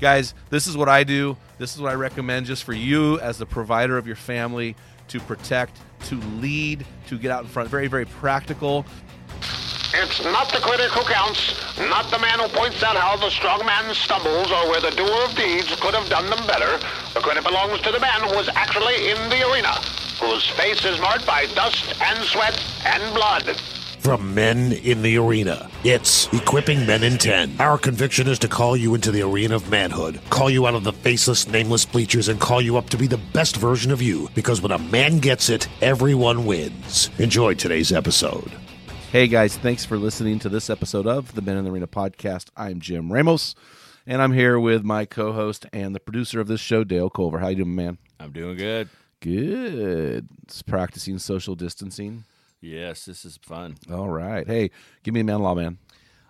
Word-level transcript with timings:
Guys, 0.00 0.34
this 0.48 0.68
is 0.68 0.76
what 0.76 0.88
I 0.88 1.02
do. 1.02 1.36
This 1.58 1.74
is 1.74 1.82
what 1.82 1.90
I 1.90 1.94
recommend 1.94 2.46
just 2.46 2.62
for 2.62 2.72
you 2.72 3.18
as 3.18 3.38
the 3.38 3.46
provider 3.46 3.98
of 3.98 4.06
your 4.06 4.16
family 4.16 4.76
to 5.08 5.18
protect, 5.18 5.76
to 6.04 6.14
lead, 6.40 6.86
to 7.08 7.18
get 7.18 7.32
out 7.32 7.42
in 7.42 7.48
front. 7.48 7.68
Very, 7.68 7.88
very 7.88 8.04
practical. 8.04 8.86
It's 9.94 10.22
not 10.22 10.52
the 10.52 10.60
critic 10.60 10.90
who 10.90 11.02
counts, 11.10 11.78
not 11.78 12.10
the 12.10 12.18
man 12.18 12.38
who 12.38 12.46
points 12.48 12.82
out 12.82 12.94
how 12.94 13.16
the 13.16 13.30
strong 13.30 13.64
man 13.66 13.92
stumbles 13.94 14.52
or 14.52 14.68
where 14.70 14.80
the 14.80 14.90
doer 14.90 15.24
of 15.24 15.34
deeds 15.34 15.74
could 15.80 15.94
have 15.94 16.08
done 16.08 16.28
them 16.30 16.46
better. 16.46 16.78
The 17.14 17.20
credit 17.20 17.42
belongs 17.42 17.80
to 17.80 17.90
the 17.90 17.98
man 17.98 18.20
who 18.20 18.36
was 18.36 18.48
actually 18.50 19.10
in 19.10 19.16
the 19.30 19.50
arena, 19.50 19.72
whose 20.20 20.46
face 20.50 20.84
is 20.84 21.00
marked 21.00 21.26
by 21.26 21.46
dust 21.54 22.00
and 22.02 22.22
sweat 22.24 22.62
and 22.84 23.02
blood. 23.14 23.56
From 24.08 24.34
Men 24.34 24.72
in 24.72 25.02
the 25.02 25.18
Arena, 25.18 25.68
it's 25.84 26.32
Equipping 26.32 26.86
Men 26.86 27.02
in 27.04 27.18
10. 27.18 27.56
Our 27.60 27.76
conviction 27.76 28.26
is 28.26 28.38
to 28.38 28.48
call 28.48 28.74
you 28.74 28.94
into 28.94 29.10
the 29.10 29.20
arena 29.20 29.56
of 29.56 29.68
manhood, 29.68 30.18
call 30.30 30.48
you 30.48 30.66
out 30.66 30.72
of 30.74 30.82
the 30.82 30.94
faceless, 30.94 31.46
nameless 31.46 31.84
bleachers, 31.84 32.28
and 32.28 32.40
call 32.40 32.62
you 32.62 32.78
up 32.78 32.88
to 32.88 32.96
be 32.96 33.06
the 33.06 33.20
best 33.34 33.58
version 33.58 33.92
of 33.92 34.00
you. 34.00 34.30
Because 34.34 34.62
when 34.62 34.72
a 34.72 34.78
man 34.78 35.18
gets 35.18 35.50
it, 35.50 35.68
everyone 35.82 36.46
wins. 36.46 37.10
Enjoy 37.18 37.52
today's 37.52 37.92
episode. 37.92 38.50
Hey 39.12 39.28
guys, 39.28 39.58
thanks 39.58 39.84
for 39.84 39.98
listening 39.98 40.38
to 40.38 40.48
this 40.48 40.70
episode 40.70 41.06
of 41.06 41.34
the 41.34 41.42
Men 41.42 41.58
in 41.58 41.64
the 41.64 41.70
Arena 41.70 41.86
podcast. 41.86 42.48
I'm 42.56 42.80
Jim 42.80 43.12
Ramos, 43.12 43.54
and 44.06 44.22
I'm 44.22 44.32
here 44.32 44.58
with 44.58 44.84
my 44.84 45.04
co-host 45.04 45.66
and 45.70 45.94
the 45.94 46.00
producer 46.00 46.40
of 46.40 46.46
this 46.48 46.62
show, 46.62 46.82
Dale 46.82 47.10
Culver. 47.10 47.40
How 47.40 47.48
you 47.48 47.56
doing, 47.56 47.74
man? 47.74 47.98
I'm 48.18 48.32
doing 48.32 48.56
good. 48.56 48.88
Good. 49.20 50.28
It's 50.44 50.62
practicing 50.62 51.18
social 51.18 51.54
distancing. 51.54 52.24
Yes, 52.60 53.04
this 53.04 53.24
is 53.24 53.38
fun. 53.42 53.76
All 53.90 54.08
right. 54.08 54.46
Hey, 54.46 54.70
give 55.02 55.14
me 55.14 55.20
a 55.20 55.24
man 55.24 55.40
law, 55.40 55.54
man. 55.54 55.78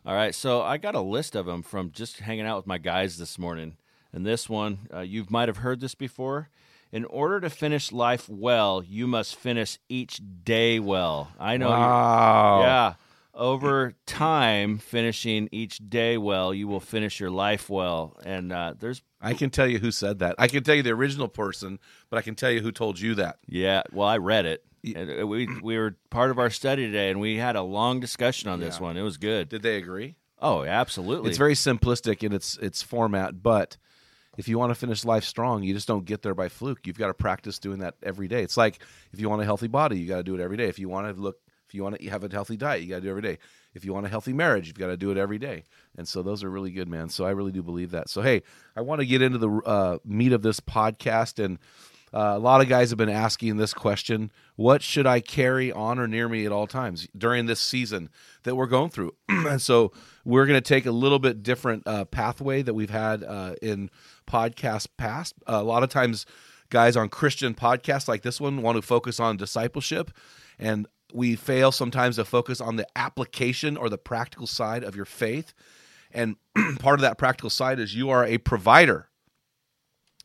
All 0.04 0.14
right, 0.14 0.34
so 0.34 0.62
I 0.62 0.78
got 0.78 0.94
a 0.94 1.00
list 1.00 1.34
of 1.34 1.46
them 1.46 1.62
from 1.62 1.90
just 1.90 2.20
hanging 2.20 2.46
out 2.46 2.56
with 2.56 2.66
my 2.66 2.78
guys 2.78 3.18
this 3.18 3.38
morning. 3.38 3.76
And 4.12 4.24
this 4.24 4.48
one, 4.48 4.88
uh, 4.92 5.00
you 5.00 5.26
might 5.28 5.48
have 5.48 5.58
heard 5.58 5.80
this 5.80 5.94
before. 5.94 6.48
In 6.90 7.04
order 7.04 7.40
to 7.40 7.50
finish 7.50 7.92
life 7.92 8.26
well, 8.28 8.82
you 8.82 9.06
must 9.06 9.36
finish 9.36 9.78
each 9.90 10.22
day 10.44 10.80
well. 10.80 11.30
I 11.38 11.58
know. 11.58 11.68
Wow. 11.68 12.60
Yeah. 12.62 12.94
Over 13.34 13.92
time, 14.06 14.78
finishing 14.78 15.48
each 15.52 15.78
day 15.90 16.16
well, 16.16 16.54
you 16.54 16.66
will 16.66 16.80
finish 16.80 17.20
your 17.20 17.30
life 17.30 17.68
well. 17.68 18.16
And 18.24 18.50
uh, 18.50 18.74
there's, 18.78 19.02
I 19.20 19.34
can 19.34 19.50
tell 19.50 19.68
you 19.68 19.78
who 19.78 19.90
said 19.90 20.20
that. 20.20 20.34
I 20.38 20.48
can 20.48 20.64
tell 20.64 20.74
you 20.74 20.82
the 20.82 20.90
original 20.90 21.28
person, 21.28 21.78
but 22.08 22.16
I 22.16 22.22
can 22.22 22.34
tell 22.34 22.50
you 22.50 22.60
who 22.62 22.72
told 22.72 22.98
you 22.98 23.14
that. 23.16 23.38
yeah, 23.46 23.82
well, 23.92 24.08
I 24.08 24.16
read 24.16 24.46
it. 24.46 24.64
Uh, 24.86 25.26
we, 25.26 25.48
we 25.62 25.76
were 25.76 25.96
part 26.10 26.30
of 26.30 26.38
our 26.38 26.50
study 26.50 26.86
today, 26.86 27.10
and 27.10 27.20
we 27.20 27.36
had 27.36 27.56
a 27.56 27.62
long 27.62 28.00
discussion 28.00 28.48
on 28.48 28.60
this 28.60 28.76
Yeah. 28.76 28.82
one. 28.82 28.96
It 28.96 29.02
was 29.02 29.16
good. 29.16 29.48
Did 29.48 29.62
they 29.62 29.76
agree? 29.76 30.16
Oh, 30.40 30.64
absolutely. 30.64 31.28
It's 31.30 31.38
very 31.38 31.54
simplistic 31.54 32.22
in 32.22 32.32
its 32.32 32.56
its 32.58 32.80
format, 32.80 33.42
but 33.42 33.76
if 34.36 34.46
you 34.46 34.56
want 34.56 34.70
to 34.70 34.76
finish 34.76 35.04
life 35.04 35.24
strong, 35.24 35.64
you 35.64 35.74
just 35.74 35.88
don't 35.88 36.04
get 36.04 36.22
there 36.22 36.34
by 36.34 36.48
fluke. 36.48 36.86
You've 36.86 36.96
got 36.98 37.08
to 37.08 37.14
practice 37.14 37.58
doing 37.58 37.80
that 37.80 37.94
every 38.04 38.28
day. 38.28 38.42
It's 38.44 38.56
like 38.56 38.80
if 39.12 39.18
you 39.20 39.28
want 39.28 39.42
a 39.42 39.44
healthy 39.44 39.66
body, 39.66 39.98
you 39.98 40.06
got 40.06 40.18
to 40.18 40.22
do 40.22 40.36
it 40.36 40.40
every 40.40 40.56
day. 40.56 40.68
If 40.68 40.78
you 40.78 40.88
want 40.88 41.12
to 41.12 41.20
look, 41.20 41.38
if 41.66 41.74
you 41.74 41.82
want 41.82 41.98
to 41.98 42.08
have 42.08 42.22
a 42.22 42.28
healthy 42.30 42.56
diet, 42.56 42.82
you 42.82 42.88
got 42.88 42.96
to 42.96 43.00
do 43.00 43.08
it 43.08 43.10
every 43.10 43.22
day. 43.22 43.38
If 43.74 43.84
you 43.84 43.92
want 43.92 44.06
a 44.06 44.08
healthy 44.08 44.32
marriage, 44.32 44.68
you've 44.68 44.78
got 44.78 44.86
to 44.86 44.96
do 44.96 45.10
it 45.10 45.16
every 45.16 45.38
day. 45.38 45.64
And 45.96 46.06
so 46.06 46.22
those 46.22 46.44
are 46.44 46.50
really 46.50 46.70
good, 46.70 46.88
man. 46.88 47.08
So 47.08 47.24
I 47.24 47.30
really 47.30 47.52
do 47.52 47.62
believe 47.64 47.90
that. 47.90 48.08
So 48.08 48.22
hey, 48.22 48.42
I 48.76 48.80
want 48.82 49.00
to 49.00 49.06
get 49.06 49.22
into 49.22 49.38
the 49.38 49.50
uh, 49.50 49.98
meat 50.04 50.32
of 50.32 50.42
this 50.42 50.60
podcast 50.60 51.44
and. 51.44 51.58
Uh, 52.12 52.32
a 52.34 52.38
lot 52.38 52.60
of 52.60 52.68
guys 52.68 52.90
have 52.90 52.98
been 52.98 53.08
asking 53.08 53.56
this 53.56 53.74
question 53.74 54.30
What 54.56 54.82
should 54.82 55.06
I 55.06 55.20
carry 55.20 55.72
on 55.72 55.98
or 55.98 56.08
near 56.08 56.28
me 56.28 56.46
at 56.46 56.52
all 56.52 56.66
times 56.66 57.08
during 57.16 57.46
this 57.46 57.60
season 57.60 58.08
that 58.44 58.56
we're 58.56 58.66
going 58.66 58.90
through? 58.90 59.14
and 59.28 59.60
so 59.60 59.92
we're 60.24 60.46
going 60.46 60.60
to 60.60 60.66
take 60.66 60.86
a 60.86 60.90
little 60.90 61.18
bit 61.18 61.42
different 61.42 61.86
uh, 61.86 62.04
pathway 62.06 62.62
that 62.62 62.74
we've 62.74 62.90
had 62.90 63.24
uh, 63.24 63.54
in 63.62 63.90
podcasts 64.26 64.88
past. 64.96 65.34
a 65.46 65.62
lot 65.62 65.82
of 65.82 65.90
times, 65.90 66.26
guys 66.70 66.96
on 66.96 67.08
Christian 67.08 67.54
podcasts 67.54 68.08
like 68.08 68.22
this 68.22 68.40
one 68.40 68.62
want 68.62 68.76
to 68.76 68.82
focus 68.82 69.20
on 69.20 69.36
discipleship, 69.36 70.10
and 70.58 70.86
we 71.12 71.36
fail 71.36 71.72
sometimes 71.72 72.16
to 72.16 72.24
focus 72.24 72.60
on 72.60 72.76
the 72.76 72.86
application 72.96 73.76
or 73.76 73.88
the 73.88 73.98
practical 73.98 74.46
side 74.46 74.84
of 74.84 74.94
your 74.94 75.04
faith. 75.04 75.54
And 76.10 76.36
part 76.78 76.98
of 76.98 77.02
that 77.02 77.18
practical 77.18 77.50
side 77.50 77.78
is 77.78 77.94
you 77.94 78.10
are 78.10 78.24
a 78.24 78.38
provider. 78.38 79.08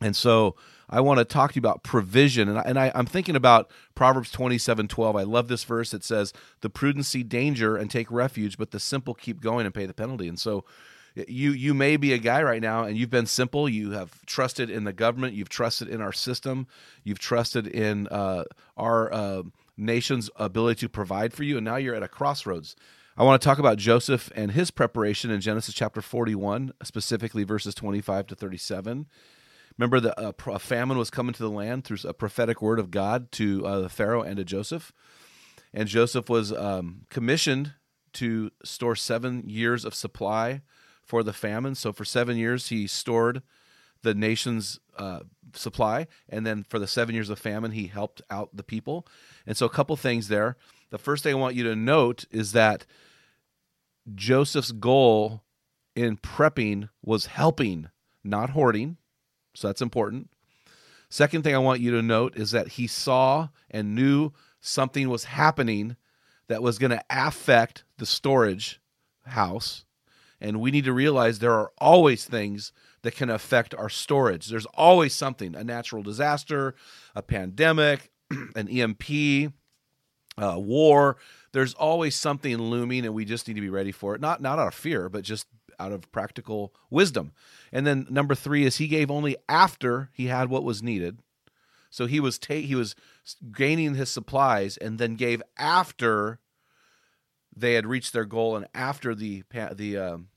And 0.00 0.14
so 0.14 0.56
I 0.88 1.00
want 1.00 1.18
to 1.18 1.24
talk 1.24 1.52
to 1.52 1.56
you 1.56 1.60
about 1.60 1.82
provision. 1.82 2.48
And, 2.48 2.58
I, 2.58 2.62
and 2.62 2.78
I, 2.78 2.92
I'm 2.94 3.06
thinking 3.06 3.36
about 3.36 3.70
Proverbs 3.94 4.30
27 4.30 4.88
12. 4.88 5.16
I 5.16 5.22
love 5.22 5.48
this 5.48 5.64
verse. 5.64 5.94
It 5.94 6.04
says, 6.04 6.32
The 6.60 6.70
prudent 6.70 7.06
see 7.06 7.22
danger 7.22 7.76
and 7.76 7.90
take 7.90 8.10
refuge, 8.10 8.58
but 8.58 8.70
the 8.70 8.80
simple 8.80 9.14
keep 9.14 9.40
going 9.40 9.66
and 9.66 9.74
pay 9.74 9.86
the 9.86 9.94
penalty. 9.94 10.28
And 10.28 10.38
so 10.38 10.64
you 11.28 11.52
you 11.52 11.74
may 11.74 11.96
be 11.96 12.12
a 12.12 12.18
guy 12.18 12.42
right 12.42 12.60
now 12.60 12.84
and 12.84 12.96
you've 12.96 13.10
been 13.10 13.26
simple 13.26 13.68
you 13.68 13.92
have 13.92 14.24
trusted 14.26 14.68
in 14.68 14.84
the 14.84 14.92
government 14.92 15.34
you've 15.34 15.48
trusted 15.48 15.88
in 15.88 16.00
our 16.00 16.12
system 16.12 16.66
you've 17.04 17.18
trusted 17.18 17.66
in 17.66 18.08
uh, 18.08 18.44
our 18.76 19.12
uh, 19.12 19.42
nation's 19.76 20.28
ability 20.36 20.80
to 20.80 20.88
provide 20.88 21.32
for 21.32 21.44
you 21.44 21.56
and 21.56 21.64
now 21.64 21.76
you're 21.76 21.94
at 21.94 22.02
a 22.02 22.08
crossroads 22.08 22.74
i 23.16 23.22
want 23.22 23.40
to 23.40 23.44
talk 23.44 23.58
about 23.58 23.78
joseph 23.78 24.30
and 24.34 24.52
his 24.52 24.70
preparation 24.72 25.30
in 25.30 25.40
genesis 25.40 25.74
chapter 25.74 26.02
41 26.02 26.72
specifically 26.82 27.44
verses 27.44 27.74
25 27.76 28.26
to 28.28 28.34
37 28.34 29.06
Remember, 29.78 30.00
the 30.00 30.18
uh, 30.20 30.32
a 30.46 30.58
famine 30.58 30.98
was 30.98 31.10
coming 31.10 31.32
to 31.34 31.42
the 31.42 31.50
land 31.50 31.84
through 31.84 31.98
a 32.04 32.14
prophetic 32.14 32.62
word 32.62 32.78
of 32.78 32.90
God 32.90 33.32
to 33.32 33.66
uh, 33.66 33.80
the 33.80 33.88
Pharaoh 33.88 34.22
and 34.22 34.36
to 34.36 34.44
Joseph, 34.44 34.92
and 35.72 35.88
Joseph 35.88 36.28
was 36.28 36.52
um, 36.52 37.02
commissioned 37.10 37.72
to 38.14 38.50
store 38.62 38.94
seven 38.94 39.42
years 39.48 39.84
of 39.84 39.94
supply 39.94 40.62
for 41.02 41.22
the 41.22 41.32
famine. 41.32 41.74
So 41.74 41.92
for 41.92 42.04
seven 42.04 42.36
years, 42.36 42.68
he 42.68 42.86
stored 42.86 43.42
the 44.02 44.14
nation's 44.14 44.78
uh, 44.96 45.20
supply, 45.54 46.06
and 46.28 46.46
then 46.46 46.64
for 46.68 46.78
the 46.78 46.86
seven 46.86 47.14
years 47.14 47.30
of 47.30 47.38
famine, 47.38 47.72
he 47.72 47.88
helped 47.88 48.22
out 48.30 48.50
the 48.54 48.62
people. 48.62 49.06
And 49.46 49.56
so, 49.56 49.66
a 49.66 49.70
couple 49.70 49.96
things 49.96 50.28
there. 50.28 50.56
The 50.90 50.98
first 50.98 51.24
thing 51.24 51.34
I 51.34 51.38
want 51.38 51.56
you 51.56 51.64
to 51.64 51.74
note 51.74 52.24
is 52.30 52.52
that 52.52 52.86
Joseph's 54.14 54.72
goal 54.72 55.42
in 55.96 56.16
prepping 56.16 56.90
was 57.02 57.26
helping, 57.26 57.88
not 58.22 58.50
hoarding. 58.50 58.98
So 59.54 59.68
that's 59.68 59.82
important. 59.82 60.30
Second 61.08 61.42
thing 61.42 61.54
I 61.54 61.58
want 61.58 61.80
you 61.80 61.92
to 61.92 62.02
note 62.02 62.36
is 62.36 62.50
that 62.50 62.68
he 62.68 62.86
saw 62.86 63.48
and 63.70 63.94
knew 63.94 64.32
something 64.60 65.08
was 65.08 65.24
happening 65.24 65.96
that 66.48 66.62
was 66.62 66.78
going 66.78 66.90
to 66.90 67.04
affect 67.08 67.84
the 67.98 68.06
storage 68.06 68.80
house. 69.24 69.84
And 70.40 70.60
we 70.60 70.70
need 70.70 70.84
to 70.84 70.92
realize 70.92 71.38
there 71.38 71.52
are 71.52 71.70
always 71.78 72.24
things 72.24 72.72
that 73.02 73.14
can 73.14 73.30
affect 73.30 73.74
our 73.74 73.88
storage. 73.88 74.48
There's 74.48 74.66
always 74.66 75.14
something 75.14 75.54
a 75.54 75.62
natural 75.62 76.02
disaster, 76.02 76.74
a 77.14 77.22
pandemic, 77.22 78.10
an 78.56 78.68
EMP, 78.68 79.52
war. 80.38 81.16
There's 81.52 81.74
always 81.74 82.16
something 82.16 82.56
looming, 82.56 83.04
and 83.04 83.14
we 83.14 83.24
just 83.24 83.46
need 83.46 83.54
to 83.54 83.60
be 83.60 83.70
ready 83.70 83.92
for 83.92 84.14
it. 84.14 84.20
Not 84.20 84.42
not 84.42 84.58
out 84.58 84.68
of 84.68 84.74
fear, 84.74 85.08
but 85.08 85.22
just 85.22 85.46
out 85.78 85.92
of 85.92 86.10
practical 86.12 86.74
wisdom. 86.90 87.32
And 87.72 87.86
then 87.86 88.06
number 88.10 88.34
three 88.34 88.64
is 88.64 88.76
he 88.76 88.88
gave 88.88 89.10
only 89.10 89.36
after 89.48 90.10
he 90.12 90.26
had 90.26 90.48
what 90.48 90.64
was 90.64 90.82
needed. 90.82 91.18
So 91.90 92.06
he 92.06 92.18
was 92.18 92.38
ta- 92.38 92.54
he 92.54 92.74
was 92.74 92.96
gaining 93.52 93.94
his 93.94 94.10
supplies, 94.10 94.76
and 94.76 94.98
then 94.98 95.14
gave 95.14 95.40
after 95.56 96.40
they 97.56 97.74
had 97.74 97.86
reached 97.86 98.12
their 98.12 98.24
goal, 98.24 98.56
and 98.56 98.66
after 98.74 99.14
the 99.14 99.44
the 99.72 99.96
um, 99.96 100.28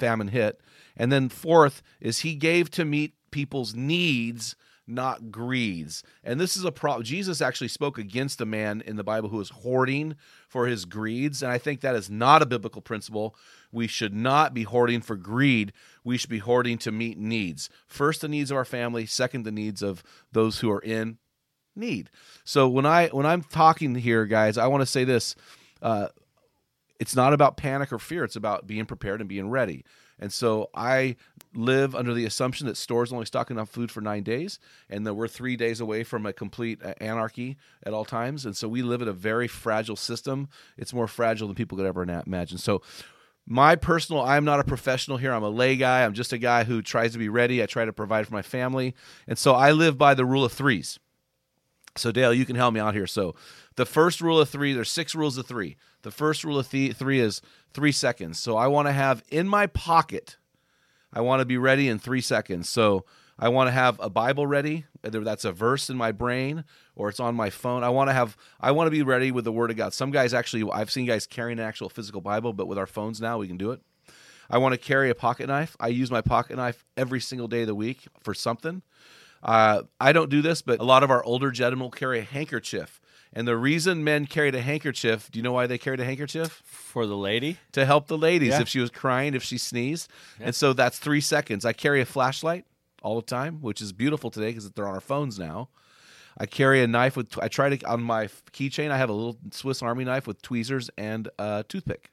famine 0.00 0.28
hit. 0.28 0.60
And 0.96 1.12
then 1.12 1.28
fourth 1.28 1.82
is 2.00 2.20
he 2.20 2.34
gave 2.34 2.70
to 2.70 2.84
meet 2.86 3.14
people's 3.30 3.74
needs, 3.74 4.56
not 4.86 5.30
greeds. 5.30 6.02
And 6.24 6.40
this 6.40 6.56
is 6.56 6.64
a 6.64 6.72
problem. 6.72 7.04
Jesus 7.04 7.40
actually 7.40 7.68
spoke 7.68 7.98
against 7.98 8.40
a 8.40 8.46
man 8.46 8.82
in 8.84 8.96
the 8.96 9.04
Bible 9.04 9.28
who 9.28 9.36
was 9.36 9.50
hoarding 9.50 10.16
for 10.48 10.66
his 10.66 10.84
greeds. 10.84 11.42
And 11.42 11.52
I 11.52 11.58
think 11.58 11.80
that 11.80 11.94
is 11.94 12.10
not 12.10 12.42
a 12.42 12.46
biblical 12.46 12.82
principle. 12.82 13.36
We 13.72 13.86
should 13.86 14.14
not 14.14 14.54
be 14.54 14.62
hoarding 14.64 15.00
for 15.00 15.16
greed. 15.16 15.72
We 16.04 16.18
should 16.18 16.30
be 16.30 16.38
hoarding 16.38 16.78
to 16.78 16.92
meet 16.92 17.18
needs. 17.18 17.70
First, 17.86 18.20
the 18.20 18.28
needs 18.28 18.50
of 18.50 18.56
our 18.56 18.64
family. 18.64 19.06
Second, 19.06 19.44
the 19.44 19.50
needs 19.50 19.82
of 19.82 20.02
those 20.30 20.60
who 20.60 20.70
are 20.70 20.82
in 20.82 21.18
need. 21.74 22.10
So 22.44 22.68
when 22.68 22.86
I 22.86 23.08
when 23.08 23.26
I'm 23.26 23.42
talking 23.42 23.94
here, 23.94 24.26
guys, 24.26 24.58
I 24.58 24.66
want 24.66 24.82
to 24.82 24.86
say 24.86 25.04
this. 25.04 25.34
Uh, 25.80 26.08
it's 27.00 27.16
not 27.16 27.32
about 27.32 27.56
panic 27.56 27.92
or 27.92 27.98
fear. 27.98 28.22
It's 28.22 28.36
about 28.36 28.68
being 28.68 28.86
prepared 28.86 29.20
and 29.20 29.28
being 29.28 29.50
ready. 29.50 29.84
And 30.20 30.32
so 30.32 30.70
I 30.72 31.16
live 31.52 31.96
under 31.96 32.14
the 32.14 32.24
assumption 32.26 32.68
that 32.68 32.76
stores 32.76 33.12
only 33.12 33.26
stock 33.26 33.50
enough 33.50 33.68
food 33.68 33.90
for 33.90 34.00
nine 34.00 34.22
days, 34.22 34.60
and 34.88 35.04
that 35.04 35.14
we're 35.14 35.26
three 35.26 35.56
days 35.56 35.80
away 35.80 36.04
from 36.04 36.26
a 36.26 36.32
complete 36.32 36.80
uh, 36.84 36.94
anarchy 37.00 37.56
at 37.82 37.92
all 37.92 38.04
times. 38.04 38.46
And 38.46 38.56
so 38.56 38.68
we 38.68 38.82
live 38.82 39.02
in 39.02 39.08
a 39.08 39.12
very 39.12 39.48
fragile 39.48 39.96
system. 39.96 40.48
It's 40.76 40.94
more 40.94 41.08
fragile 41.08 41.48
than 41.48 41.56
people 41.56 41.76
could 41.76 41.88
ever 41.88 42.04
imagine. 42.04 42.58
So 42.58 42.82
my 43.46 43.76
personal 43.76 44.22
i'm 44.22 44.44
not 44.44 44.60
a 44.60 44.64
professional 44.64 45.16
here. 45.16 45.32
I'm 45.32 45.42
a 45.42 45.50
lay 45.50 45.76
guy. 45.76 46.04
I'm 46.04 46.14
just 46.14 46.32
a 46.32 46.38
guy 46.38 46.64
who 46.64 46.82
tries 46.82 47.12
to 47.12 47.18
be 47.18 47.28
ready. 47.28 47.62
I 47.62 47.66
try 47.66 47.84
to 47.84 47.92
provide 47.92 48.26
for 48.26 48.34
my 48.34 48.42
family. 48.42 48.94
And 49.26 49.38
so 49.38 49.54
i 49.54 49.72
live 49.72 49.98
by 49.98 50.14
the 50.14 50.24
rule 50.24 50.44
of 50.44 50.52
threes. 50.52 50.98
So 51.96 52.12
dale 52.12 52.32
you 52.32 52.46
can 52.46 52.56
help 52.56 52.74
me 52.74 52.80
out 52.80 52.94
here. 52.94 53.06
So 53.06 53.34
the 53.76 53.86
first 53.86 54.20
rule 54.20 54.40
of 54.40 54.48
three 54.48 54.72
there's 54.72 54.90
six 54.90 55.14
rules 55.14 55.38
of 55.38 55.46
three. 55.46 55.76
The 56.02 56.10
first 56.10 56.44
rule 56.44 56.58
of 56.58 56.70
th- 56.70 56.96
three 56.96 57.20
is 57.20 57.42
three 57.72 57.92
seconds. 57.92 58.38
So 58.38 58.56
i 58.56 58.66
want 58.66 58.88
to 58.88 58.92
have 58.92 59.22
in 59.30 59.48
my 59.48 59.66
pocket 59.66 60.36
I 61.12 61.20
want 61.20 61.40
to 61.40 61.46
be 61.46 61.58
ready 61.58 61.88
in 61.88 61.98
three 61.98 62.22
seconds. 62.22 62.68
So 62.68 63.04
I 63.38 63.48
want 63.48 63.68
to 63.68 63.72
have 63.72 63.98
a 64.00 64.10
Bible 64.10 64.46
ready, 64.46 64.84
whether 65.00 65.24
that's 65.24 65.44
a 65.44 65.52
verse 65.52 65.90
in 65.90 65.96
my 65.96 66.12
brain 66.12 66.64
or 66.94 67.08
it's 67.08 67.18
on 67.20 67.34
my 67.34 67.50
phone. 67.50 67.82
I 67.82 67.88
want 67.88 68.08
to 68.10 68.14
have 68.14 68.36
I 68.60 68.70
want 68.72 68.86
to 68.86 68.90
be 68.90 69.02
ready 69.02 69.32
with 69.32 69.44
the 69.44 69.52
Word 69.52 69.70
of 69.70 69.76
God. 69.76 69.92
Some 69.94 70.10
guys 70.10 70.32
actually 70.34 70.70
I've 70.72 70.90
seen 70.90 71.06
guys 71.06 71.26
carrying 71.26 71.58
an 71.58 71.64
actual 71.64 71.88
physical 71.88 72.20
Bible, 72.20 72.52
but 72.52 72.66
with 72.66 72.78
our 72.78 72.86
phones 72.86 73.20
now 73.20 73.38
we 73.38 73.48
can 73.48 73.56
do 73.56 73.70
it. 73.72 73.80
I 74.50 74.58
want 74.58 74.74
to 74.74 74.78
carry 74.78 75.08
a 75.08 75.14
pocket 75.14 75.46
knife. 75.46 75.76
I 75.80 75.88
use 75.88 76.10
my 76.10 76.20
pocket 76.20 76.56
knife 76.56 76.84
every 76.96 77.20
single 77.20 77.48
day 77.48 77.62
of 77.62 77.68
the 77.68 77.74
week 77.74 78.06
for 78.22 78.34
something. 78.34 78.82
Uh, 79.42 79.82
I 80.00 80.12
don't 80.12 80.30
do 80.30 80.42
this, 80.42 80.62
but 80.62 80.78
a 80.78 80.84
lot 80.84 81.02
of 81.02 81.10
our 81.10 81.24
older 81.24 81.50
gentlemen 81.50 81.84
will 81.84 81.90
carry 81.90 82.18
a 82.20 82.22
handkerchief. 82.22 83.00
And 83.32 83.48
the 83.48 83.56
reason 83.56 84.04
men 84.04 84.26
carried 84.26 84.54
a 84.54 84.60
handkerchief, 84.60 85.30
do 85.30 85.38
you 85.38 85.42
know 85.42 85.52
why 85.52 85.66
they 85.66 85.78
carried 85.78 86.00
a 86.00 86.04
handkerchief? 86.04 86.60
For 86.66 87.06
the 87.06 87.16
lady? 87.16 87.56
To 87.72 87.86
help 87.86 88.06
the 88.08 88.18
ladies 88.18 88.50
Yeah. 88.50 88.60
if 88.60 88.68
she 88.68 88.78
was 88.78 88.90
crying, 88.90 89.34
if 89.34 89.42
she 89.42 89.56
sneezed. 89.56 90.08
And 90.38 90.54
so 90.54 90.74
that's 90.74 90.98
three 90.98 91.22
seconds. 91.22 91.64
I 91.64 91.72
carry 91.72 92.02
a 92.02 92.04
flashlight 92.04 92.66
all 93.02 93.16
the 93.16 93.26
time, 93.26 93.58
which 93.60 93.80
is 93.80 93.92
beautiful 93.92 94.30
today 94.30 94.48
because 94.48 94.70
they're 94.70 94.88
on 94.88 94.94
our 94.94 95.00
phones 95.00 95.38
now. 95.38 95.68
I 96.38 96.46
carry 96.46 96.82
a 96.82 96.86
knife 96.86 97.16
with, 97.16 97.38
I 97.38 97.48
try 97.48 97.76
to, 97.76 97.86
on 97.86 98.02
my 98.02 98.26
keychain, 98.52 98.90
I 98.90 98.96
have 98.96 99.10
a 99.10 99.12
little 99.12 99.36
Swiss 99.50 99.82
Army 99.82 100.04
knife 100.04 100.26
with 100.26 100.40
tweezers 100.40 100.90
and 100.96 101.28
a 101.38 101.64
toothpick. 101.68 102.10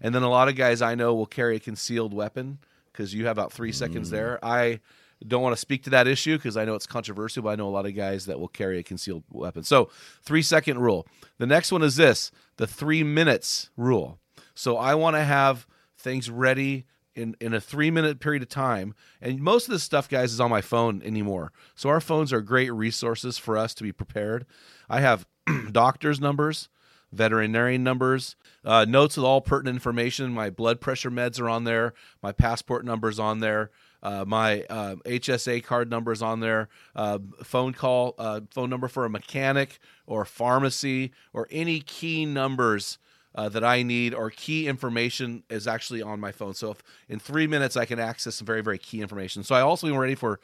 And 0.00 0.14
then 0.14 0.22
a 0.22 0.30
lot 0.30 0.48
of 0.48 0.56
guys 0.56 0.80
I 0.80 0.94
know 0.94 1.14
will 1.14 1.26
carry 1.26 1.56
a 1.56 1.60
concealed 1.60 2.14
weapon 2.14 2.58
because 2.92 3.12
you 3.12 3.26
have 3.26 3.36
about 3.36 3.52
three 3.52 3.72
seconds 3.72 4.08
mm. 4.08 4.12
there. 4.12 4.44
I 4.44 4.80
don't 5.26 5.42
want 5.42 5.54
to 5.54 5.60
speak 5.60 5.84
to 5.84 5.90
that 5.90 6.06
issue 6.06 6.36
because 6.36 6.56
I 6.56 6.64
know 6.64 6.74
it's 6.74 6.86
controversial, 6.86 7.42
but 7.42 7.50
I 7.50 7.56
know 7.56 7.68
a 7.68 7.70
lot 7.70 7.86
of 7.86 7.94
guys 7.94 8.26
that 8.26 8.40
will 8.40 8.48
carry 8.48 8.78
a 8.78 8.82
concealed 8.82 9.24
weapon. 9.30 9.62
So, 9.64 9.90
three 10.22 10.42
second 10.42 10.78
rule. 10.78 11.06
The 11.38 11.46
next 11.46 11.72
one 11.72 11.82
is 11.82 11.96
this 11.96 12.32
the 12.56 12.66
three 12.66 13.02
minutes 13.02 13.70
rule. 13.76 14.18
So, 14.54 14.78
I 14.78 14.94
want 14.94 15.16
to 15.16 15.24
have 15.24 15.66
things 15.98 16.30
ready 16.30 16.86
in, 17.20 17.36
in 17.40 17.54
a 17.54 17.60
three 17.60 17.90
minute 17.90 18.20
period 18.20 18.42
of 18.42 18.48
time. 18.48 18.94
And 19.20 19.40
most 19.40 19.68
of 19.68 19.72
this 19.72 19.82
stuff, 19.82 20.08
guys, 20.08 20.32
is 20.32 20.40
on 20.40 20.50
my 20.50 20.60
phone 20.60 21.02
anymore. 21.02 21.52
So, 21.74 21.88
our 21.88 22.00
phones 22.00 22.32
are 22.32 22.40
great 22.40 22.72
resources 22.72 23.38
for 23.38 23.56
us 23.56 23.74
to 23.74 23.82
be 23.82 23.92
prepared. 23.92 24.46
I 24.88 25.00
have 25.00 25.26
doctors' 25.72 26.20
numbers 26.20 26.68
veterinarian 27.12 27.82
numbers, 27.82 28.36
uh, 28.64 28.84
notes 28.88 29.16
with 29.16 29.26
all 29.26 29.40
pertinent 29.40 29.76
information. 29.76 30.32
My 30.32 30.50
blood 30.50 30.80
pressure 30.80 31.10
meds 31.10 31.40
are 31.40 31.48
on 31.48 31.64
there. 31.64 31.92
My 32.22 32.32
passport 32.32 32.84
number's 32.84 33.18
on 33.18 33.40
there. 33.40 33.70
Uh, 34.02 34.24
my 34.26 34.62
uh, 34.70 34.96
HSA 35.04 35.62
card 35.62 35.90
number's 35.90 36.22
on 36.22 36.40
there. 36.40 36.68
Uh, 36.94 37.18
phone 37.42 37.72
call, 37.72 38.14
uh, 38.18 38.40
phone 38.50 38.70
number 38.70 38.88
for 38.88 39.04
a 39.04 39.10
mechanic 39.10 39.78
or 40.06 40.22
a 40.22 40.26
pharmacy 40.26 41.12
or 41.32 41.46
any 41.50 41.80
key 41.80 42.24
numbers. 42.24 42.98
Uh, 43.32 43.48
that 43.48 43.62
I 43.62 43.84
need 43.84 44.12
or 44.12 44.28
key 44.30 44.66
information 44.66 45.44
is 45.48 45.68
actually 45.68 46.02
on 46.02 46.18
my 46.18 46.32
phone. 46.32 46.52
So 46.52 46.72
if 46.72 46.82
in 47.08 47.20
three 47.20 47.46
minutes 47.46 47.76
I 47.76 47.84
can 47.84 48.00
access 48.00 48.34
some 48.34 48.46
very 48.46 48.60
very 48.60 48.76
key 48.76 49.00
information. 49.00 49.44
So 49.44 49.54
I 49.54 49.60
also 49.60 49.86
am 49.86 49.96
ready 49.96 50.16
for 50.16 50.40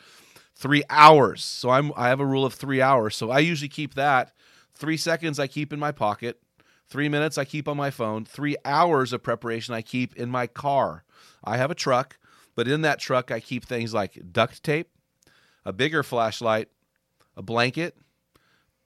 three 0.55 0.85
hours. 0.89 1.43
So 1.45 1.71
I'm 1.71 1.93
I 1.97 2.09
have 2.09 2.21
a 2.21 2.27
rule 2.27 2.45
of 2.45 2.55
three 2.55 2.81
hours. 2.81 3.17
So 3.17 3.33
I 3.33 3.41
usually 3.41 3.69
keep 3.69 3.95
that 3.95 4.33
three 4.73 4.97
seconds 4.97 5.41
I 5.41 5.47
keep 5.47 5.73
in 5.73 5.81
my 5.81 5.91
pocket, 5.91 6.41
three 6.89 7.09
minutes 7.09 7.39
I 7.39 7.45
keep 7.45 7.67
on 7.67 7.77
my 7.77 7.91
phone, 7.91 8.25
three 8.25 8.57
hours 8.65 9.13
of 9.13 9.23
preparation 9.23 9.75
I 9.75 9.83
keep 9.83 10.15
in 10.15 10.31
my 10.31 10.47
car. 10.47 11.03
I 11.43 11.57
have 11.57 11.71
a 11.71 11.75
truck, 11.75 12.19
but 12.55 12.69
in 12.69 12.83
that 12.83 13.01
truck 13.01 13.31
I 13.31 13.41
keep 13.41 13.65
things 13.65 13.95
like 13.95 14.33
duct 14.33 14.63
tape, 14.63 14.91
a 15.65 15.73
bigger 15.73 16.03
flashlight, 16.03 16.69
a 17.37 17.43
blanket, 17.43 17.97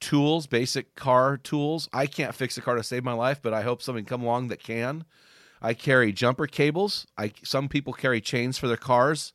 tools, 0.00 0.46
basic 0.46 0.94
car 0.96 1.36
tools. 1.36 1.88
I 1.92 2.06
can't 2.06 2.34
fix 2.34 2.56
a 2.56 2.60
car 2.60 2.76
to 2.76 2.82
save 2.82 3.04
my 3.04 3.12
life, 3.12 3.40
but 3.42 3.54
I 3.54 3.62
hope 3.62 3.82
something 3.82 4.04
come 4.04 4.22
along 4.22 4.48
that 4.48 4.62
can. 4.62 5.04
I 5.62 5.74
carry 5.74 6.12
jumper 6.12 6.46
cables. 6.46 7.06
I 7.18 7.32
some 7.42 7.68
people 7.68 7.92
carry 7.92 8.20
chains 8.20 8.58
for 8.58 8.66
their 8.66 8.76
cars. 8.76 9.32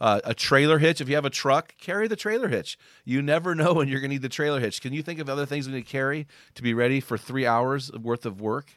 Uh, 0.00 0.20
a 0.24 0.34
trailer 0.34 0.78
hitch. 0.78 1.00
If 1.00 1.08
you 1.08 1.16
have 1.16 1.24
a 1.24 1.30
truck, 1.30 1.74
carry 1.78 2.06
the 2.06 2.16
trailer 2.16 2.48
hitch. 2.48 2.78
You 3.04 3.20
never 3.20 3.54
know 3.56 3.74
when 3.74 3.88
you're 3.88 4.00
going 4.00 4.10
to 4.10 4.14
need 4.14 4.22
the 4.22 4.28
trailer 4.28 4.60
hitch. 4.60 4.80
Can 4.80 4.92
you 4.92 5.02
think 5.02 5.18
of 5.18 5.28
other 5.28 5.46
things 5.46 5.66
we 5.66 5.74
need 5.74 5.86
to 5.86 5.90
carry 5.90 6.26
to 6.54 6.62
be 6.62 6.74
ready 6.74 7.00
for 7.00 7.18
three 7.18 7.46
hours 7.46 7.90
worth 7.92 8.24
of 8.26 8.40
work? 8.40 8.72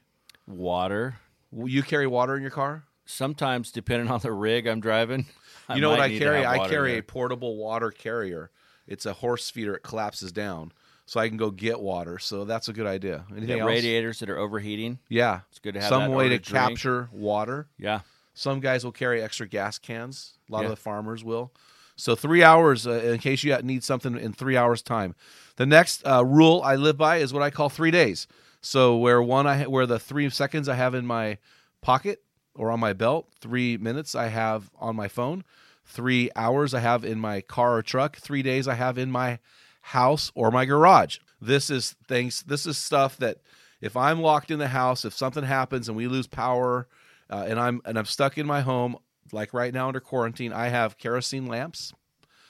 Water. 0.47 1.17
Will 1.51 1.69
you 1.69 1.83
carry 1.83 2.07
water 2.07 2.35
in 2.35 2.41
your 2.41 2.51
car? 2.51 2.85
Sometimes, 3.05 3.71
depending 3.71 4.09
on 4.09 4.21
the 4.21 4.31
rig 4.31 4.67
I'm 4.67 4.79
driving. 4.79 5.25
I 5.67 5.75
you 5.75 5.81
know 5.81 5.89
what 5.89 5.99
I 5.99 6.17
carry? 6.17 6.45
I 6.45 6.67
carry 6.67 6.97
a 6.97 7.03
portable 7.03 7.57
water 7.57 7.91
carrier. 7.91 8.51
It's 8.87 9.05
a 9.05 9.13
horse 9.13 9.49
feeder. 9.49 9.75
It 9.75 9.83
collapses 9.83 10.31
down, 10.31 10.71
so 11.05 11.19
I 11.19 11.27
can 11.27 11.37
go 11.37 11.51
get 11.51 11.79
water. 11.79 12.19
So 12.19 12.45
that's 12.45 12.67
a 12.69 12.73
good 12.73 12.87
idea. 12.87 13.25
Anything 13.35 13.59
else? 13.59 13.67
radiators 13.67 14.19
that 14.19 14.29
are 14.29 14.37
overheating. 14.37 14.99
Yeah, 15.09 15.41
It's 15.49 15.59
good 15.59 15.73
to 15.73 15.81
have 15.81 15.89
some 15.89 16.11
way 16.11 16.29
to 16.29 16.39
drink. 16.39 16.45
capture 16.69 17.09
water. 17.11 17.67
Yeah. 17.77 18.01
Some 18.33 18.59
guys 18.61 18.83
will 18.83 18.91
carry 18.93 19.21
extra 19.21 19.47
gas 19.47 19.77
cans. 19.77 20.33
A 20.49 20.53
lot 20.53 20.59
Yeah. 20.59 20.65
of 20.65 20.69
the 20.71 20.75
farmers 20.77 21.23
will. 21.23 21.51
So 21.97 22.15
three 22.15 22.43
hours 22.43 22.87
uh, 22.87 22.91
in 22.91 23.19
case 23.19 23.43
you 23.43 23.55
need 23.61 23.83
something 23.83 24.17
in 24.17 24.33
three 24.33 24.55
hours 24.57 24.81
time. 24.81 25.15
The 25.57 25.65
next 25.65 26.05
uh, 26.07 26.23
rule 26.25 26.61
I 26.63 26.75
live 26.75 26.97
by 26.97 27.17
is 27.17 27.33
what 27.33 27.43
I 27.43 27.49
call 27.51 27.69
three 27.69 27.91
days. 27.91 28.25
So 28.61 28.95
where 28.95 29.21
one 29.21 29.45
I 29.47 29.63
where 29.63 29.85
the 29.85 29.99
three 29.99 30.29
seconds 30.29 30.69
I 30.69 30.75
have 30.75 30.95
in 30.95 31.05
my 31.05 31.37
pocket 31.81 32.23
or 32.55 32.71
on 32.71 32.79
my 32.79 32.93
belt, 32.93 33.27
three 33.39 33.77
minutes 33.77 34.15
I 34.15 34.27
have 34.27 34.69
on 34.79 34.95
my 34.95 35.07
phone, 35.07 35.43
three 35.85 36.29
hours 36.35 36.73
I 36.73 36.79
have 36.79 37.03
in 37.03 37.19
my 37.19 37.41
car 37.41 37.77
or 37.77 37.81
truck, 37.81 38.17
three 38.17 38.41
days 38.41 38.67
I 38.67 38.75
have 38.75 38.97
in 38.97 39.11
my 39.11 39.39
house 39.81 40.31
or 40.35 40.51
my 40.51 40.65
garage. 40.65 41.17
This 41.41 41.69
is 41.69 41.95
things. 42.07 42.43
This 42.43 42.65
is 42.65 42.77
stuff 42.77 43.17
that 43.17 43.37
if 43.81 43.97
I'm 43.97 44.21
locked 44.21 44.51
in 44.51 44.59
the 44.59 44.67
house, 44.67 45.05
if 45.05 45.13
something 45.13 45.43
happens 45.43 45.87
and 45.87 45.97
we 45.97 46.07
lose 46.07 46.27
power, 46.27 46.87
uh, 47.29 47.45
and 47.47 47.59
I'm 47.59 47.81
and 47.85 47.97
I'm 47.97 48.05
stuck 48.05 48.37
in 48.37 48.45
my 48.45 48.61
home, 48.61 48.97
like 49.31 49.53
right 49.53 49.73
now 49.73 49.87
under 49.87 49.99
quarantine, 49.99 50.53
I 50.53 50.69
have 50.69 50.97
kerosene 50.97 51.47
lamps. 51.47 51.93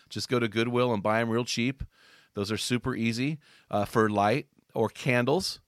Just 0.10 0.30
go 0.30 0.40
to 0.40 0.48
Goodwill 0.48 0.94
and 0.94 1.02
buy 1.02 1.20
them 1.20 1.30
real 1.30 1.46
cheap. 1.46 1.84
Those 2.34 2.52
are 2.52 2.58
super 2.58 2.96
easy 2.96 3.40
uh, 3.70 3.86
for 3.86 4.10
light 4.10 4.48
or 4.74 4.90
candles. 4.90 5.60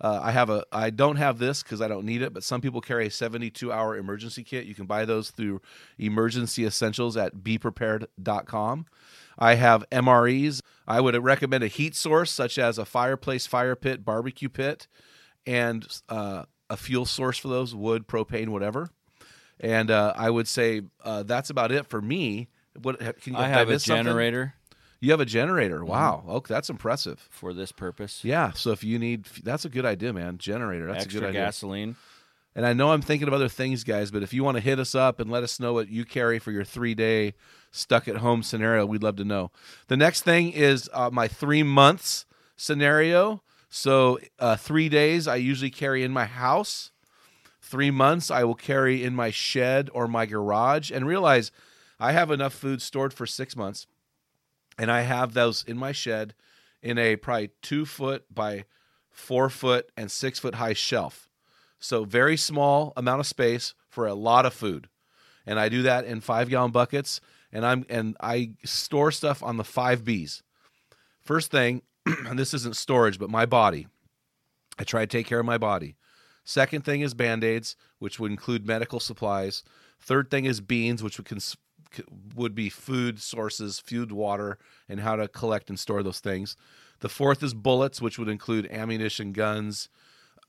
Uh, 0.00 0.18
I 0.22 0.30
have 0.30 0.48
a. 0.48 0.64
I 0.72 0.90
don't 0.90 1.16
have 1.16 1.38
this 1.38 1.62
because 1.62 1.82
I 1.82 1.88
don't 1.88 2.06
need 2.06 2.22
it, 2.22 2.32
but 2.32 2.42
some 2.42 2.60
people 2.60 2.80
carry 2.80 3.06
a 3.06 3.10
72 3.10 3.70
hour 3.70 3.96
emergency 3.96 4.42
kit. 4.42 4.64
You 4.64 4.74
can 4.74 4.86
buy 4.86 5.04
those 5.04 5.30
through 5.30 5.60
Emergency 5.98 6.64
Essentials 6.64 7.16
at 7.16 7.36
BePrepared.com. 7.36 8.86
I 9.38 9.54
have 9.54 9.84
MREs. 9.90 10.60
I 10.86 11.00
would 11.00 11.22
recommend 11.22 11.64
a 11.64 11.68
heat 11.68 11.94
source 11.94 12.30
such 12.30 12.58
as 12.58 12.78
a 12.78 12.84
fireplace, 12.84 13.46
fire 13.46 13.76
pit, 13.76 14.04
barbecue 14.04 14.48
pit, 14.48 14.86
and 15.46 15.86
uh, 16.08 16.44
a 16.70 16.76
fuel 16.76 17.04
source 17.04 17.36
for 17.36 17.48
those 17.48 17.74
wood, 17.74 18.06
propane, 18.06 18.48
whatever. 18.48 18.90
And 19.58 19.90
uh, 19.90 20.14
I 20.16 20.30
would 20.30 20.48
say 20.48 20.82
uh, 21.04 21.24
that's 21.24 21.50
about 21.50 21.72
it 21.72 21.86
for 21.86 22.00
me. 22.00 22.48
What 22.80 22.98
can 23.20 23.34
you? 23.34 23.38
I 23.38 23.48
have 23.48 23.68
a 23.68 23.78
generator. 23.78 24.38
something? 24.40 24.59
You 25.00 25.10
have 25.12 25.20
a 25.20 25.24
generator. 25.24 25.84
Wow. 25.84 26.24
Okay, 26.28 26.52
that's 26.52 26.68
impressive. 26.68 27.26
for 27.30 27.54
this 27.54 27.72
purpose. 27.72 28.22
Yeah. 28.22 28.52
So 28.52 28.70
if 28.70 28.84
you 28.84 28.98
need, 28.98 29.24
that's 29.42 29.64
a 29.64 29.70
good 29.70 29.86
idea, 29.86 30.12
man. 30.12 30.36
Generator. 30.38 30.86
That's 30.92 31.06
a 31.06 31.08
good 31.08 31.24
idea. 31.24 31.40
gasoline. 31.40 31.96
And 32.54 32.66
I 32.66 32.72
know 32.72 32.90
I'm 32.92 33.00
thinking 33.00 33.28
of 33.28 33.32
other 33.32 33.48
things, 33.48 33.84
guys, 33.84 34.10
but 34.10 34.22
if 34.22 34.34
you 34.34 34.42
want 34.44 34.56
to 34.56 34.60
hit 34.62 34.78
us 34.78 34.94
up 34.94 35.20
and 35.20 35.30
let 35.30 35.42
us 35.42 35.60
know 35.60 35.72
what 35.72 35.88
you 35.88 36.04
carry 36.04 36.38
for 36.38 36.50
your 36.50 36.64
three 36.64 36.94
day 36.94 37.34
stuck 37.70 38.08
at 38.08 38.16
home 38.16 38.42
scenario, 38.42 38.84
we'd 38.84 39.02
love 39.02 39.16
to 39.16 39.24
know. 39.24 39.50
The 39.86 39.96
next 39.96 40.22
thing 40.22 40.52
is 40.52 40.90
uh, 40.92 41.10
my 41.12 41.28
three 41.28 41.62
months 41.62 42.26
scenario. 42.56 43.42
So 43.70 44.18
uh, 44.38 44.56
three 44.56 44.88
days 44.88 45.26
I 45.28 45.36
usually 45.36 45.70
carry 45.70 46.02
in 46.02 46.12
my 46.12 46.26
house. 46.26 46.90
Three 47.62 47.90
months 47.92 48.30
I 48.30 48.42
will 48.44 48.56
carry 48.56 49.04
in 49.04 49.14
my 49.14 49.30
shed 49.30 49.88
or 49.94 50.08
my 50.08 50.26
garage. 50.26 50.90
And 50.90 51.06
realize 51.06 51.52
I 52.00 52.12
have 52.12 52.30
enough 52.30 52.52
food 52.52 52.82
stored 52.82 53.14
for 53.14 53.26
six 53.26 53.56
months. 53.56 53.86
And 54.80 54.90
I 54.90 55.02
have 55.02 55.34
those 55.34 55.62
in 55.62 55.76
my 55.76 55.92
shed 55.92 56.34
in 56.82 56.96
a 56.96 57.16
probably 57.16 57.50
two 57.60 57.84
foot 57.84 58.24
by 58.34 58.64
four 59.10 59.50
foot 59.50 59.92
and 59.94 60.10
six 60.10 60.38
foot 60.38 60.54
high 60.54 60.72
shelf. 60.72 61.28
So 61.78 62.04
very 62.04 62.38
small 62.38 62.94
amount 62.96 63.20
of 63.20 63.26
space 63.26 63.74
for 63.90 64.06
a 64.06 64.14
lot 64.14 64.46
of 64.46 64.54
food. 64.54 64.88
And 65.44 65.60
I 65.60 65.68
do 65.68 65.82
that 65.82 66.06
in 66.06 66.22
five 66.22 66.48
gallon 66.48 66.70
buckets 66.70 67.20
and 67.52 67.66
I'm 67.66 67.84
and 67.90 68.16
I 68.22 68.52
store 68.64 69.10
stuff 69.12 69.42
on 69.42 69.58
the 69.58 69.64
five 69.64 70.02
B's. 70.02 70.42
First 71.20 71.50
thing, 71.50 71.82
and 72.06 72.38
this 72.38 72.54
isn't 72.54 72.74
storage, 72.74 73.18
but 73.18 73.28
my 73.28 73.44
body. 73.44 73.86
I 74.78 74.84
try 74.84 75.02
to 75.02 75.06
take 75.06 75.26
care 75.26 75.40
of 75.40 75.46
my 75.46 75.58
body. 75.58 75.96
Second 76.42 76.86
thing 76.86 77.02
is 77.02 77.12
band-aids, 77.12 77.76
which 77.98 78.18
would 78.18 78.30
include 78.30 78.66
medical 78.66 78.98
supplies. 78.98 79.62
Third 80.00 80.30
thing 80.30 80.46
is 80.46 80.62
beans, 80.62 81.02
which 81.02 81.18
would 81.18 81.26
cons- 81.26 81.58
would 82.34 82.54
be 82.54 82.68
food 82.68 83.20
sources, 83.20 83.80
food, 83.80 84.12
water, 84.12 84.58
and 84.88 85.00
how 85.00 85.16
to 85.16 85.28
collect 85.28 85.68
and 85.68 85.78
store 85.78 86.02
those 86.02 86.20
things. 86.20 86.56
The 87.00 87.08
fourth 87.08 87.42
is 87.42 87.54
bullets, 87.54 88.00
which 88.00 88.18
would 88.18 88.28
include 88.28 88.70
ammunition, 88.70 89.32
guns, 89.32 89.88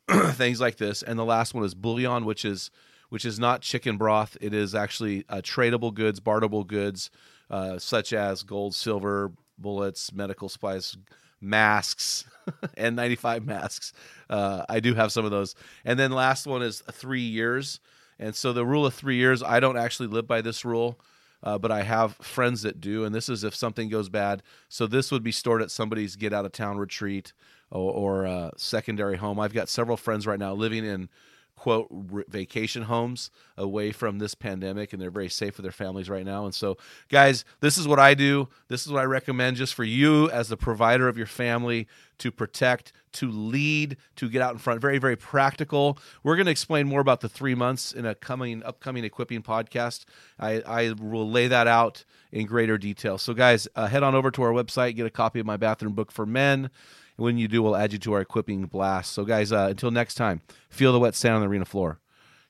things 0.31 0.59
like 0.59 0.77
this. 0.77 1.01
And 1.01 1.17
the 1.17 1.25
last 1.25 1.53
one 1.53 1.63
is 1.63 1.73
bullion, 1.73 2.25
which 2.25 2.45
is 2.45 2.71
which 3.09 3.25
is 3.25 3.39
not 3.39 3.61
chicken 3.61 3.97
broth. 3.97 4.37
It 4.39 4.53
is 4.53 4.73
actually 4.73 5.25
uh, 5.27 5.41
tradable 5.41 5.93
goods, 5.93 6.21
barterable 6.21 6.63
goods, 6.63 7.11
uh, 7.49 7.77
such 7.77 8.13
as 8.13 8.41
gold, 8.41 8.73
silver, 8.73 9.33
bullets, 9.57 10.13
medical 10.13 10.47
supplies, 10.47 10.95
masks, 11.41 12.23
N95 12.77 13.45
masks. 13.45 13.91
Uh, 14.29 14.63
I 14.69 14.79
do 14.79 14.93
have 14.93 15.11
some 15.11 15.25
of 15.25 15.31
those. 15.31 15.55
And 15.83 15.99
then 15.99 16.11
last 16.11 16.47
one 16.47 16.61
is 16.61 16.81
three 16.91 17.21
years. 17.21 17.81
And 18.17 18.33
so 18.33 18.53
the 18.53 18.65
rule 18.65 18.85
of 18.85 18.93
three 18.93 19.17
years, 19.17 19.43
I 19.43 19.59
don't 19.59 19.77
actually 19.77 20.07
live 20.07 20.27
by 20.27 20.41
this 20.41 20.63
rule. 20.63 20.97
Uh, 21.43 21.57
but 21.57 21.71
I 21.71 21.83
have 21.83 22.15
friends 22.17 22.61
that 22.61 22.79
do, 22.79 23.03
and 23.03 23.15
this 23.15 23.27
is 23.27 23.43
if 23.43 23.55
something 23.55 23.89
goes 23.89 24.09
bad. 24.09 24.43
So 24.69 24.85
this 24.85 25.11
would 25.11 25.23
be 25.23 25.31
stored 25.31 25.61
at 25.61 25.71
somebody's 25.71 26.15
get 26.15 26.33
out 26.33 26.45
of 26.45 26.51
town 26.51 26.77
retreat 26.77 27.33
or, 27.71 27.91
or 27.91 28.27
uh, 28.27 28.51
secondary 28.57 29.17
home. 29.17 29.39
I've 29.39 29.53
got 29.53 29.69
several 29.69 29.97
friends 29.97 30.27
right 30.27 30.39
now 30.39 30.53
living 30.53 30.85
in 30.85 31.09
quote 31.55 31.87
vacation 32.27 32.83
homes 32.83 33.29
away 33.57 33.91
from 33.91 34.17
this 34.17 34.33
pandemic 34.33 34.93
and 34.93 35.01
they're 35.01 35.11
very 35.11 35.29
safe 35.29 35.57
with 35.57 35.63
their 35.63 35.71
families 35.71 36.09
right 36.09 36.25
now. 36.25 36.45
And 36.45 36.55
so 36.55 36.77
guys 37.09 37.45
this 37.59 37.77
is 37.77 37.87
what 37.87 37.99
i 37.99 38.13
do. 38.13 38.49
This 38.67 38.85
is 38.85 38.91
what 38.91 39.01
i 39.01 39.05
recommend 39.05 39.57
just 39.57 39.73
for 39.73 39.83
you 39.83 40.29
as 40.31 40.49
the 40.49 40.57
provider 40.57 41.07
of 41.07 41.17
your 41.17 41.27
family 41.27 41.87
to 42.17 42.31
protect 42.31 42.93
to 43.13 43.29
lead 43.29 43.97
to 44.15 44.29
get 44.29 44.41
out 44.41 44.53
in 44.53 44.57
front. 44.57 44.81
Very 44.81 44.97
very 44.97 45.15
practical. 45.15 45.99
We're 46.23 46.35
going 46.35 46.45
to 46.45 46.51
explain 46.51 46.87
more 46.87 47.01
about 47.01 47.21
the 47.21 47.29
three 47.29 47.55
months 47.55 47.93
in 47.93 48.05
a 48.05 48.15
coming 48.15 48.63
upcoming 48.63 49.03
equipping 49.03 49.43
podcast. 49.43 50.05
I, 50.39 50.61
I 50.61 50.93
will 50.93 51.29
lay 51.29 51.47
that 51.47 51.67
out 51.67 52.05
in 52.31 52.47
greater 52.47 52.77
detail. 52.77 53.17
So 53.17 53.33
guys 53.33 53.67
uh, 53.75 53.87
head 53.87 54.03
on 54.03 54.15
over 54.15 54.31
to 54.31 54.41
our 54.41 54.51
website 54.51 54.95
get 54.95 55.05
a 55.05 55.11
copy 55.11 55.39
of 55.39 55.45
my 55.45 55.57
bathroom 55.57 55.93
book 55.93 56.11
for 56.11 56.25
men 56.25 56.71
when 57.21 57.37
you 57.37 57.47
do, 57.47 57.61
we'll 57.61 57.75
add 57.75 57.93
you 57.93 57.99
to 57.99 58.13
our 58.13 58.21
equipping 58.21 58.65
blast. 58.65 59.11
So, 59.13 59.23
guys, 59.23 59.51
uh, 59.51 59.67
until 59.69 59.91
next 59.91 60.15
time, 60.15 60.41
feel 60.69 60.91
the 60.91 60.99
wet 60.99 61.15
sand 61.15 61.35
on 61.35 61.41
the 61.41 61.47
arena 61.47 61.65
floor. 61.65 61.99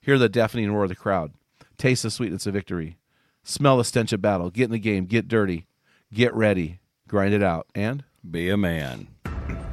Hear 0.02 0.18
the 0.18 0.30
deafening 0.30 0.72
roar 0.72 0.84
of 0.84 0.90
the 0.90 0.96
crowd. 0.96 1.34
Taste 1.78 2.04
the 2.04 2.12
sweetness 2.12 2.48
of 2.48 2.54
victory. 2.54 2.98
Smell 3.44 3.78
the 3.78 3.84
stench 3.84 4.14
of 4.14 4.22
battle. 4.22 4.50
Get 4.50 4.66
in 4.66 4.72
the 4.72 4.80
game. 4.80 5.06
Get 5.06 5.28
dirty. 5.28 5.68
Get 6.14 6.34
ready. 6.34 6.80
Grind 7.08 7.34
it 7.34 7.44
out. 7.44 7.68
And 7.76 8.04
be 8.30 8.50
a 8.50 8.58
man. 8.58 9.08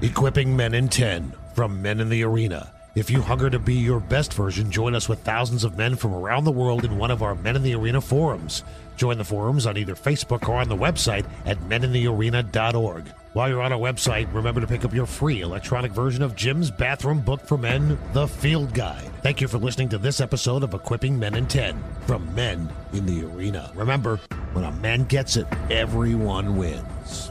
Equipping 0.01 0.57
Men 0.57 0.75
in 0.75 0.89
10 0.89 1.35
from 1.55 1.83
Men 1.83 2.01
in 2.01 2.09
the 2.09 2.23
Arena. 2.25 2.73
If 2.95 3.11
you 3.11 3.21
hunger 3.21 3.49
to 3.51 3.59
be 3.59 3.75
your 3.75 4.01
best 4.01 4.33
version, 4.35 4.71
join 4.71 4.95
us 4.95 5.09
with 5.09 5.21
thousands 5.21 5.65
of 5.65 5.77
men 5.77 5.97
from 5.97 6.15
around 6.15 6.45
the 6.45 6.53
world 6.53 6.85
in 6.85 6.99
one 6.99 7.11
of 7.11 7.23
our 7.23 7.35
Men 7.35 7.57
in 7.57 7.63
the 7.63 7.75
Arena 7.75 8.01
forums. 8.01 8.65
Join 8.99 9.17
the 9.17 9.25
forums 9.25 9.65
on 9.65 9.77
either 9.77 9.95
Facebook 9.95 10.49
or 10.49 10.57
on 10.57 10.69
the 10.69 10.77
website 10.77 11.25
at 11.47 11.57
meninthearena.org. 11.61 13.07
While 13.33 13.49
you're 13.49 13.63
on 13.63 13.73
our 13.73 13.79
website, 13.79 14.27
remember 14.35 14.61
to 14.61 14.67
pick 14.67 14.85
up 14.85 14.93
your 14.93 15.07
free 15.07 15.41
electronic 15.41 15.93
version 15.93 16.21
of 16.21 16.35
Jim's 16.35 16.73
Bathroom 16.73 17.21
Book 17.21 17.47
for 17.47 17.57
Men, 17.57 17.97
The 18.13 18.27
Field 18.27 18.75
Guide. 18.75 19.09
Thank 19.23 19.41
you 19.41 19.47
for 19.47 19.59
listening 19.59 19.89
to 19.91 19.99
this 19.99 20.21
episode 20.21 20.65
of 20.65 20.75
Equipping 20.75 21.17
Men 21.17 21.37
in 21.37 21.47
10 21.47 21.81
from 22.07 22.35
Men 22.35 22.69
in 22.93 23.07
the 23.07 23.25
Arena. 23.25 23.71
Remember, 23.77 24.17
when 24.53 24.65
a 24.65 24.73
man 24.73 25.05
gets 25.05 25.37
it, 25.37 25.47
everyone 25.71 26.57
wins. 26.57 27.31